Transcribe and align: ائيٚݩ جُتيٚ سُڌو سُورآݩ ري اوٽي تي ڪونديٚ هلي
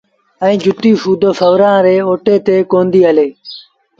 ائيٚݩ 0.43 0.61
جُتيٚ 0.63 0.99
سُڌو 1.01 1.29
سُورآݩ 1.39 1.83
ري 1.85 1.95
اوٽي 2.07 2.35
تي 2.45 2.55
ڪونديٚ 2.71 3.05
هلي 3.07 3.27